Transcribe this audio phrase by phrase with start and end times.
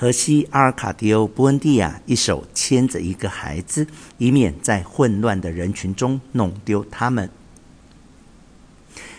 [0.00, 3.84] 荷西阿尔卡迪欧·布恩蒂亚一手牵着一个孩子，
[4.18, 7.28] 以免在混乱的人群中弄丢他们。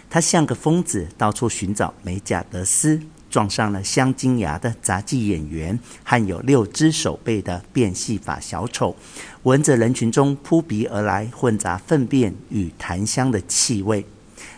[0.10, 8.96] 他像个疯子，到处寻找美贾德斯，撞上了镶金牙的杂技演员和有六只手背的变戏法小丑，
[9.44, 14.06] 闻着人群中扑鼻而来、混杂粪便与檀香的气味。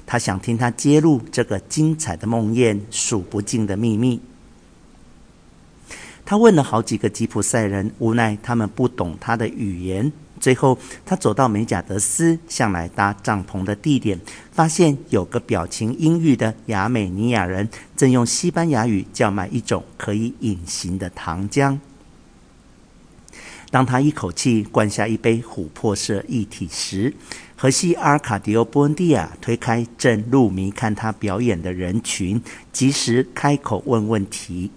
[0.05, 4.21] 他想听他揭露这个精彩的梦魇数不尽的秘密。
[6.31, 10.09] 他问了好几个吉普赛人，无奈他们不懂他的语言。
[10.39, 14.17] 最后，他走到美贾德斯向来搭帐篷的地点，
[14.49, 17.67] 发现有个表情阴郁的亚美尼亚人
[17.97, 21.77] 正用西班牙语叫卖一种可以隐形的糖浆。
[23.69, 27.13] 当他一口气灌下一杯琥珀色液体时，
[27.57, 34.71] 荷西阿尔卡迪欧·波恩蒂亚推开正入迷看他表演的人群，及时开口问问题。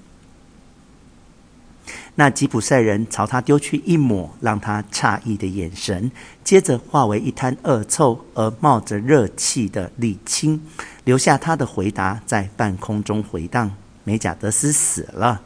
[2.16, 6.12] 那吉普赛人朝他丢去一抹让他诧异的眼神，
[6.44, 10.62] 接着化为一滩恶臭而冒着热气的沥青，
[11.02, 15.42] 留下他的回答在半空中回荡：“美贾德斯死了。”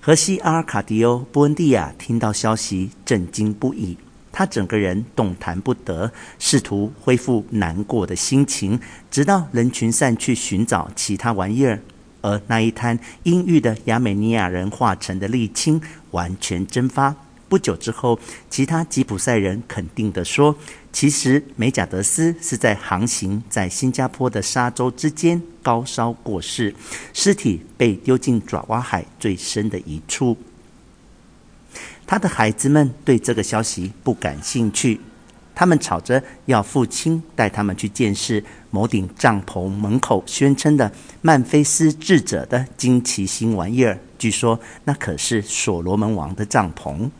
[0.00, 3.98] 荷西阿尔卡迪欧·布恩蒂亚听到消息，震惊不已，
[4.32, 11.82] 他整个人动弹不得，试图恢复难过的心情，直到人群散去寻找其他玩意儿。
[12.28, 17.14] 而那一滩阴郁的亚美尼亚人化成的沥青完全蒸发。
[17.48, 18.18] 不久之后，
[18.50, 20.54] 其他吉普赛人肯定地说
[20.92, 26.74] ：“其实美贾德斯是在航行在新加坡的沙洲之间高烧过世，
[27.14, 30.36] 尸体被丢进爪哇海最深的一处。”
[32.06, 35.00] 他的孩子们对这个消息不感兴趣。
[35.58, 43.98] 他们吵着要父亲带他们去见识某顶帐篷门口宣称的曼菲斯智者的惊奇新玩意儿。
[44.16, 47.10] 据说那可是所罗门王的帐篷。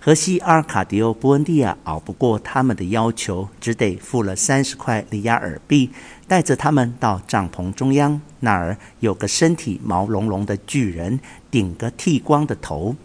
[0.00, 5.90] 荷西阿尔卡迪欧·布恩蒂亚熬不过他们的要求，只得付了三十块里亚尔币，
[6.26, 8.18] 带着他们到帐篷中央。
[8.40, 11.20] 那儿有个身体毛茸茸的巨人，
[11.50, 12.96] 顶个剃光的头，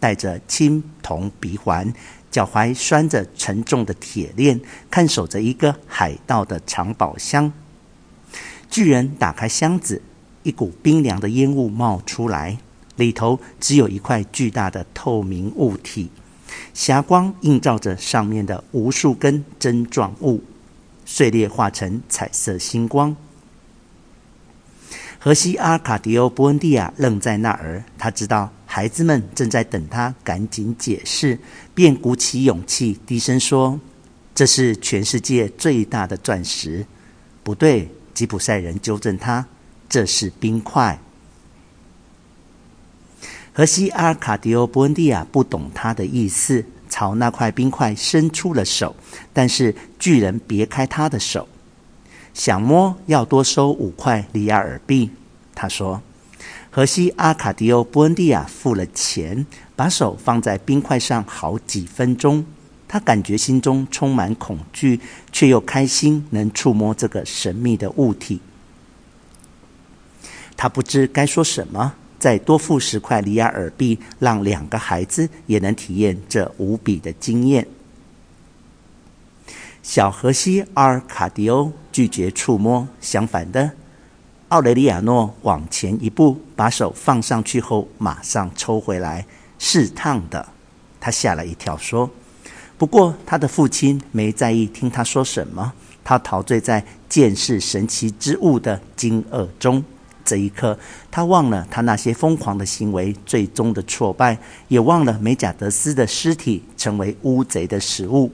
[0.00, 1.92] 戴着青铜鼻环。
[2.28, 7.50] 脚踝拴着沉重的铁链，看守着一个海盗的藏宝箱。
[8.68, 10.02] 巨人打开箱子，
[10.42, 12.58] 一股冰凉的烟雾冒出来，
[12.96, 16.10] 里头只有一块巨大的透明物体，
[16.74, 20.44] 霞光映照着上面的无数根针状物，
[21.06, 23.16] 碎裂化成彩色星光。
[25.18, 28.52] 荷西阿卡迪欧·布恩蒂亚愣在那儿，他知道。
[28.76, 31.38] 孩子们正在等他赶紧解释，
[31.74, 33.80] 便鼓起勇气低声说
[34.36, 36.84] ：“这是全世界最大的钻石。”
[37.42, 39.46] 不对，吉普赛人纠正他
[39.88, 41.00] ：“这是冰块。”
[43.54, 48.94] 荷西阿尔卡迪欧·布恩蒂亚不懂他的意思，朝那块冰块伸出了手，
[49.32, 51.48] 但是巨人别开他的手，
[52.34, 55.10] 想摸要多收五块里亚尔币。
[55.54, 56.02] 他说。
[56.76, 62.44] 荷西阿卡迪欧·布恩蒂亚付了钱，把手放在冰块上好几分钟。
[62.86, 65.00] 他感觉心中充满恐惧，
[65.32, 68.42] 却又开心能触摸这个神秘的物体。
[70.54, 77.66] 他不知该说什么，再多付十块里亚尔币，让两个孩子也能体验这无比的经验。
[79.82, 83.70] 小荷西阿尔卡迪欧拒绝触摸，相反的。
[84.50, 89.26] 奥雷利亚诺往前一步，把手放上去后，马上抽回来，
[89.58, 90.46] 是烫的。
[91.00, 92.08] 他吓了一跳，说
[92.78, 95.72] ：“不过他的父亲没在意听他说什么，
[96.04, 99.82] 他陶醉在见识神奇之物的惊愕中。
[100.24, 100.78] 这一刻，
[101.10, 108.30] 他忘了他那些疯狂的行为最终的挫败，也忘了美贾德斯的尸体成为乌贼的食物。”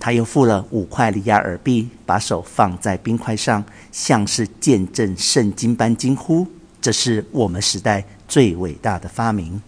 [0.00, 3.62] 他又付了五块里亚尔币，把手放在冰块上，
[3.92, 6.46] 像是见证圣经般惊呼
[6.80, 9.60] ：“这是我们时代最伟大的发明。”